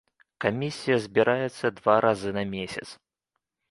[0.45, 2.87] Камісія збіраецца два разы на месяц.